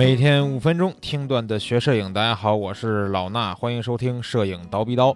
[0.00, 5.14] 每天五分钟听段子学摄影，大家好，我是老衲，欢迎收听摄影刀逼刀。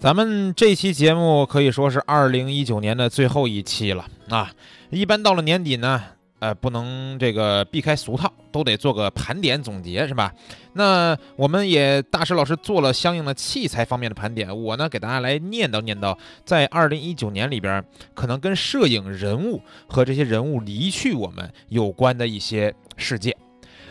[0.00, 4.50] 咱们这期节目可以说是二零一九年的最后一期了啊！
[4.88, 6.02] 一般到了年底呢，
[6.38, 10.32] 呃，不能这个避开俗套，都得做个盘点总结，是吧？
[10.72, 23.36] 那我们也大师老师做了相应的器材方面的盘点，我呢给大家来念叨念叨，在二零一九年里边，可能跟摄影人物和这些人物离去我们有关的一些事件。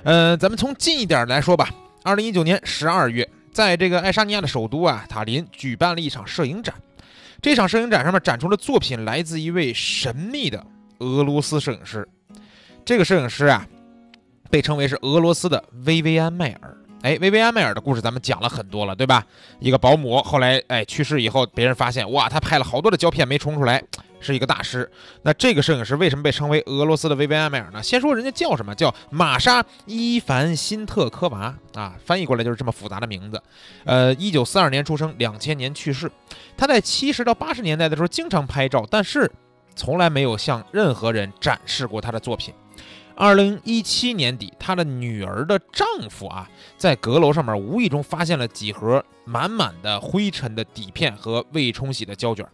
[0.06, 1.68] 呃，咱们从近一点来说吧。
[2.04, 6.76] 二零一九年十二月，在这个爱沙尼亚的首都啊塔林举办了一场摄影展。
[7.42, 10.64] 这场摄影展上面展出的作品来自一位神秘的
[11.00, 12.08] 俄罗斯摄影师。
[12.86, 13.66] 这个摄影师啊，
[14.52, 16.78] 被称为是俄罗斯的薇薇安·迈尔。
[17.02, 19.26] 哎，薇薇安·迈尔的故事咱们讲了很多了，对吧？
[19.60, 23.84] 一个保姆后来哎去世以后，别人发现哇，他拍了好多的胶片没冲出来。
[24.26, 24.90] 是一个大师。
[25.22, 27.82] 那这个摄影师为什么被称为俄罗斯的薇薇安·梅尔呢？
[27.84, 33.42] 先说人家叫什么，叫玛莎·伊凡辛特科娃啊，翻译过来就是这么复杂的名字。
[33.84, 36.12] 呃，一九四二年出生，两千年去世。
[36.58, 39.32] 他在七十到八十年代的时候经常拍照，但是
[39.76, 42.54] 从来没有向任何人展示过他的作品。
[43.18, 52.46] 二零一七年底，他的女儿的丈夫啊，在阁楼上面无意中发现了几盒满满的灰尘的底片和未冲洗的胶卷。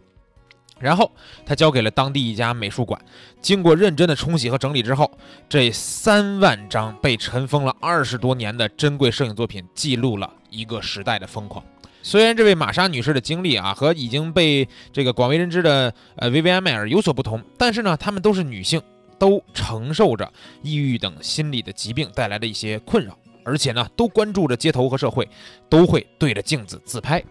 [0.82, 1.10] 然后
[1.46, 3.00] 他交给了当地一家美术馆，
[3.40, 5.10] 经过认真的冲洗和整理之后，
[5.48, 11.64] 这三万张被尘封了二十多年的珍贵摄影作品，记录了一个时代的疯狂。
[12.02, 18.82] 虽然这位玛莎女士的经历啊和已经被这个广为人知的呃薇薇安·迈尔有所不同，但是呢，她们都是女性，
[19.20, 25.28] 都承受着抑郁等心理的疾病带来的一些困扰，而且呢，都关注着街头和社会，
[25.68, 27.22] 都会对着镜子自拍。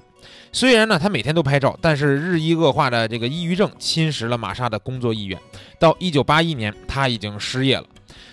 [0.52, 5.39] 虽然呢，他每天都拍照，但是日益恶化的这个抑郁症侵蚀了玛莎的工作意愿。
[5.80, 7.86] 到一九八一年，他已经失业了。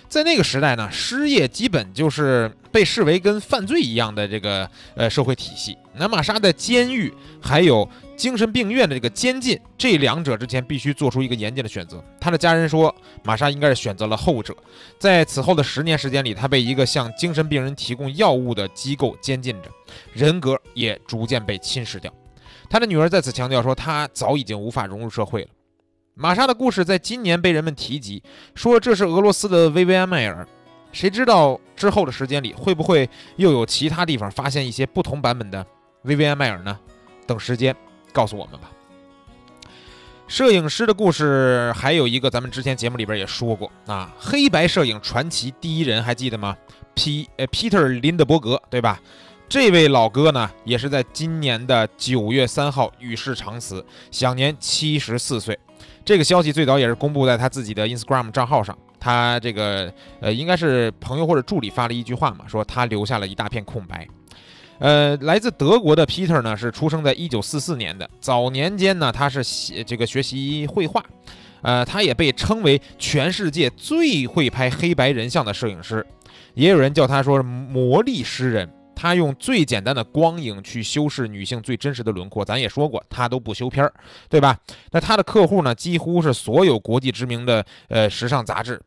[0.07, 5.77] 在那个时代呢，失业基本就是被视为跟犯罪一样的这个呃社会体系。
[5.95, 7.89] 那玛莎的监狱还有。
[8.19, 12.03] 精神病院的这个监禁，这两者之前必须做出一个严谨的选择。
[12.19, 12.93] 他的家人说，
[13.23, 14.53] 玛莎应该是选择了后者。
[14.99, 19.69] 在此后的十年时间里，他被一个向精神病人提供药物的机构监禁着，
[20.11, 22.13] 人格也逐渐被侵蚀掉。
[22.69, 25.47] 他的女儿在此强调说，他早已经无法融入社会了。
[26.13, 28.21] 玛莎的故事在今年被人们提及，
[28.53, 30.45] 说这是俄罗斯的薇薇安·迈尔。
[30.91, 35.65] 谁知道之后的时间里，会不会又有其他地方发现一些不同版本的
[36.03, 36.77] 薇薇安·迈尔呢？
[37.25, 37.73] 等时间。
[38.13, 38.71] 告诉我们吧。
[40.27, 46.55] 摄影师的故事还有一个，咱们之前节目里边也说过啊，黑白摄影传奇第一人还记得吗
[46.93, 49.01] ？P 呃，Peter 林德伯格，对吧？
[49.47, 55.57] 这位老哥呢，也是在今年的九月三号与世长辞，享年七十四岁。
[56.05, 64.07] 这个消息最早也是公布在他自己的 Instagram 账号上，他这个呃，应该是朋友或者助理发了一句话嘛，说他留下了一大片空白。
[64.79, 68.09] 呃，来自德国的 Peter 呢，是出生在一九四四年的。
[68.19, 71.03] 早年间呢，他是写这个学习绘画，
[71.61, 76.05] 呃，他也被称为全世界最会拍黑白人像的摄影师，
[76.53, 78.69] 也有人叫他说是魔力诗人。
[78.95, 83.93] 他用最简单的光影去修饰女性最真实的轮廓，咱也说过，他都不修片儿，
[84.27, 84.57] 对吧？
[84.91, 88.81] 那他的客户呢，几乎是所有国际知名的呃时尚杂志。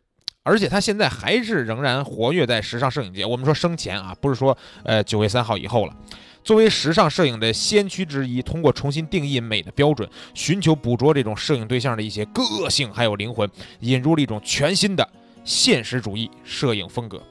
[0.45, 3.25] 而且他现在还是仍然活跃在时尚摄影界。
[3.25, 5.97] 我们说生前啊，不是说呃九月三号以后了。
[6.43, 13.49] 作为时尚摄影的先驱之一，通过重新定义美的标准，寻求捕捉这种摄影对象的一些个性还有灵魂，
[13.79, 15.09] 引入了一种全新的
[15.45, 17.23] 现实主义摄影风格。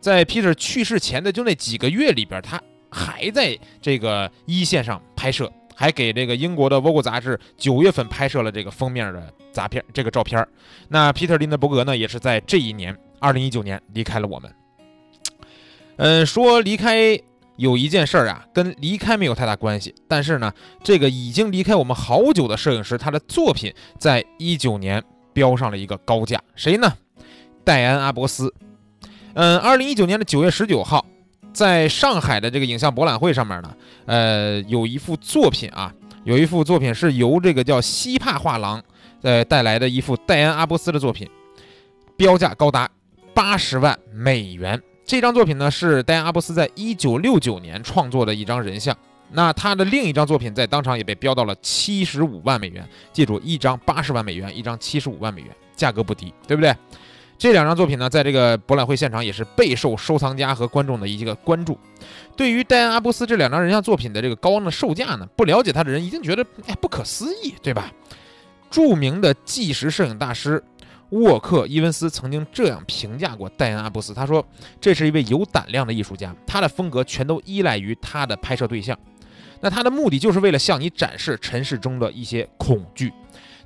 [0.00, 2.60] 在 Peter 去世前的就那几个月里边，他
[2.90, 5.50] 还在这个一线上拍摄。
[5.78, 10.44] 还给这个英国的《Vogue》杂志九月份拍摄了这个封面的杂片，这个照片。
[10.88, 14.50] 那皮特·林德伯格呢，也是在这一年，二零一九年离开了我们。
[15.96, 17.20] 嗯，说离开
[17.56, 20.50] 有一件事儿啊，跟离开没有太大关系，但是呢，
[20.82, 25.04] 这个已经离开我们好久的摄影师，他的作品在一九年
[25.34, 26.42] 标上了一个高价。
[26.54, 26.90] 谁呢？
[27.64, 28.52] 戴安·阿伯斯。
[29.34, 31.04] 嗯，二零一九年的九月十九号。
[31.56, 33.74] 在上海的这个影像博览会上面呢，
[34.04, 35.90] 呃，有一幅作品啊，
[36.24, 38.82] 有一幅作品是由这个叫西帕画廊，
[39.22, 41.26] 呃带来的一幅戴安·阿波斯的作品，
[42.14, 42.86] 标价高达
[43.32, 44.78] 八十万美元。
[45.06, 48.94] 这张作品呢是戴安·阿波斯在一九六九年创作的一张人像。
[49.32, 52.86] 那他的另一张作品在当场也被标到了七十五万美元。
[53.14, 56.76] 记住，一张八十万美元，一张七十五万美元，价格不低，对不对？
[57.38, 61.78] 这两张作品呢，在这个博览会现场也是备受收藏家和观众的一个关注。
[62.34, 67.92] 对于戴安·阿布斯这两张人像作品的这个高昂的售价呢，不了解他的人一定觉得哎不可思议，对吧？
[68.70, 70.62] 著名的纪实摄影大师
[71.10, 74.44] 沃克·伊文斯曾经这样评价过戴恩·阿布斯，他说
[74.80, 78.98] ：“这是一位有胆量的艺术家，他的风格全都依赖于他的拍摄对象。
[79.60, 83.12] 那他的目的就是为了向你展示尘世中的一些恐惧。”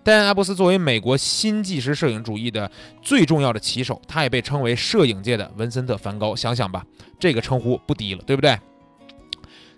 [0.02, 2.70] 戴安·阿布斯作为美国新纪实摄影主义的
[3.02, 6.35] 最重要的旗手，他也被称为摄影界的文森特·梵高。
[6.35, 6.85] 想想吧，
[7.19, 8.58] 这个称呼不低了，对不对？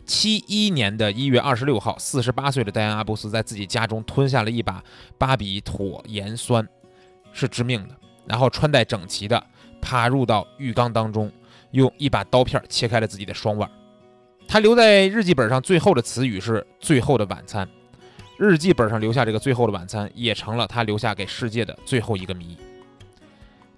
[0.06, 4.82] 七一年的一月二十六号，四十八岁的戴安·阿布斯在自己家中吞下了一把
[5.18, 6.66] 巴比妥盐酸。
[7.34, 7.96] 是致命的，
[8.26, 9.42] 然后穿戴整齐的
[9.80, 11.32] 爬入到浴缸当中，
[11.70, 13.66] 用一把刀片切开了自己的双腕。
[14.46, 17.66] 他留在日记本上最后的词语是“最后的晚餐”。
[18.42, 22.58] 日记本上留下这个“最后的晚餐”，也成了他留下给世界的最后一个谜。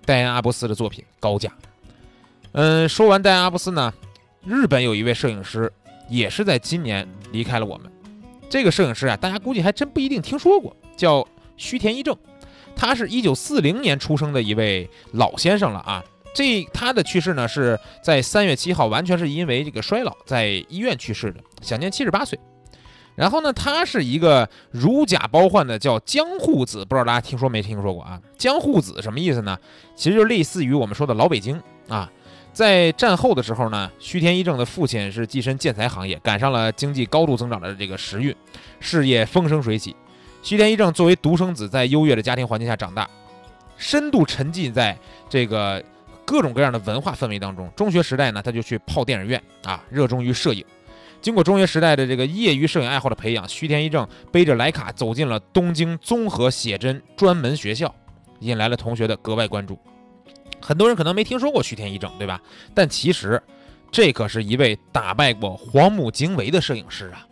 [0.07, 1.53] 戴安·阿布斯的作品高价。
[2.53, 3.93] 嗯，说完戴安·阿布斯呢，
[4.43, 5.71] 日本有一位摄影师
[6.09, 7.93] 也是在今年离开了我们。
[8.49, 11.29] 这个摄影师啊，大家估计还真不一定听说过，叫
[11.59, 12.17] 须田一正。
[12.75, 16.03] 他是一九四零年出生的一位老先生了啊，
[16.35, 22.39] 这他的去世呢是在三月七号，完全是因为这个衰老在医院去世的，享年七十八岁。
[23.15, 28.21] 然后呢，他是一个如假包换的叫江户子，不知道大家听说没听说过啊？
[28.37, 29.57] 江户子什么意思呢？
[29.95, 32.11] 其实就类似于我们说的老北京啊。
[32.53, 38.35] 在战后的时候呢，须田一正的父亲是跻身建材行业，赶上了经济高度增长的这个时运，
[38.79, 39.95] 事业风生水起。
[40.43, 43.09] 须田一正作为独生子，在优越的家庭环境下长大，
[43.77, 44.97] 深度沉浸在
[45.29, 45.83] 这个
[46.25, 47.69] 各种各样的文化氛围当中。
[47.75, 50.65] 中学时代呢，他就去泡电影院啊，热衷于摄影。
[51.25, 57.95] 经过中学时代的这个业余摄影爱好的培养，须田一正背着徕卡走进了东京综合写真专门学校，
[58.41, 59.79] 引来了同学的格外关注。
[60.61, 62.43] 很多人可能没听说过须田一正，对吧？
[62.75, 63.43] 但其实，
[63.91, 67.27] 这可是一位打败过荒木经惟的摄影师啊！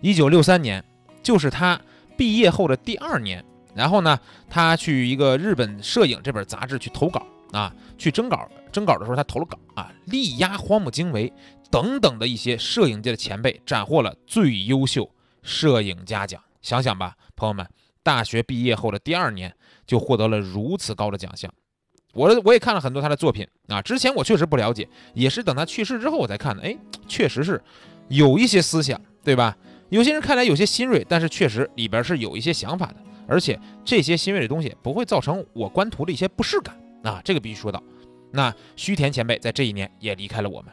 [0.00, 0.82] 一九六三年，
[1.22, 1.78] 就是他。
[2.16, 3.44] 毕业后的第二年，
[3.74, 4.18] 然后呢，
[4.48, 8.48] 他去一个日本摄影这本杂志去投稿啊，去征稿。
[8.70, 11.32] 征稿的时候，他投了稿啊，力压荒木经惟
[11.74, 15.10] 等等的一些摄影界的前辈，斩获了最优秀
[15.42, 16.40] 摄影家奖。
[16.62, 17.68] 想想吧，朋友们，
[18.00, 19.52] 大学毕业后的第二年
[19.84, 21.52] 就获得了如此高的奖项。
[22.12, 26.62] 我我也看了很多他的作品啊，之前我确实不了解，也是等他去世之后我才看的。
[26.62, 26.78] 哎，
[27.08, 27.60] 确实是
[28.06, 29.56] 有一些思想，对吧？
[29.88, 37.82] 有些人看来有些新锐，但是确实里边是有一些想法的，而且这些新锐的东西不会造成我观图的一些不适感啊，这个必须说到。
[38.30, 40.72] 那须田前辈在这一年也离开了我们。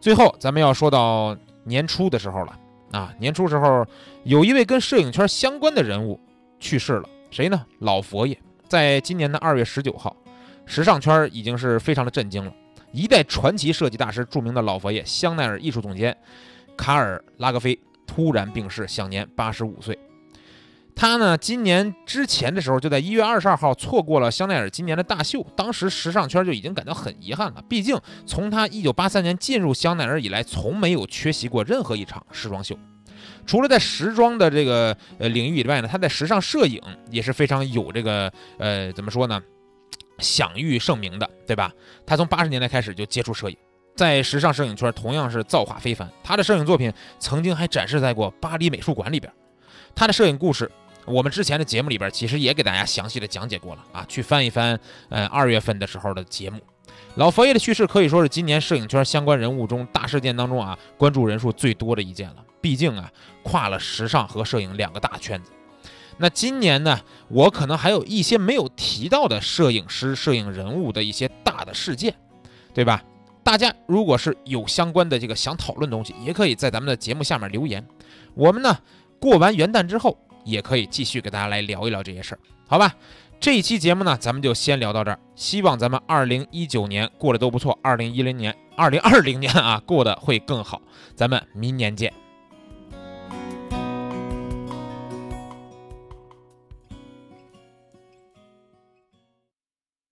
[0.00, 2.58] 最后，咱们要说到年初的时候了
[2.92, 3.86] 啊，年初时候
[4.24, 6.20] 有一位跟摄影圈相关的人物
[6.60, 7.64] 去世了，谁呢？
[7.80, 8.38] 老佛爷，
[8.68, 10.16] 在今年的二月十九号，
[10.64, 12.52] 时尚圈已经是非常的震惊了，
[12.92, 16.16] 一代传奇设计大师，著名的老佛爷香奈儿艺术总监
[16.76, 17.78] 卡尔拉格菲。
[18.06, 19.98] 突然病逝，享年八十五岁。
[20.98, 25.46] 他呢，今年之前的时候，就在一月二十二号错过了香奈儿今年的大秀。
[25.54, 32.78] 当时时尚圈就已经感到很遗憾了，毕竟从他一九八三年进入香奈儿以来，从没有缺席过任何一场时装秀。
[33.44, 39.38] 除了在时装的这个呃领域以外呢，他在时尚摄影也是非常有这个呃怎么说呢，
[40.18, 41.70] 享誉盛名的，对吧？
[42.06, 43.56] 他从八十年代开始就接触摄影。
[43.94, 49.30] 在时尚摄影圈同样是造化非凡，他的摄影作品曾经还展示在过巴黎美术馆里边。
[49.94, 50.70] 他的摄影故事，
[51.06, 56.60] 我们之前的节目里边其实也给大家详细的讲解过了啊，去翻一翻，呃，二月份的时候的节目。
[57.14, 62.44] 老佛爷的去世可以说是今年摄影圈相关人物中大事件当中啊，关注人数最多的一件了。
[62.60, 63.10] 毕竟啊，
[63.42, 65.50] 跨了时尚和摄影两个大圈子。
[66.18, 72.14] 那今年呢，我可能还有一些没有提到的摄影师、摄影人物的一些大的事件，
[72.74, 73.02] 对吧？
[73.44, 77.86] 大家如果是有相关的这个想讨论东西，也可以在咱们的节目下面留言。
[78.34, 78.76] 我们呢
[79.20, 82.94] 过完元旦之后，也可以继续给大家来聊一聊这些事儿，好吧？
[83.38, 85.18] 这一期节目呢，咱们就先聊到这儿。
[85.34, 90.80] 希望咱们二零一九年过得都不错，二零一零年、二零二零年啊过得会更好。
[91.14, 92.10] 咱们明年见。